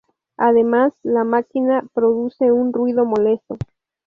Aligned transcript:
Además 0.37 0.93
la 1.03 1.23
máquina 1.23 1.87
produce 1.93 2.51
un 2.51 2.73
ruido 2.73 3.05
molesto. 3.05 3.55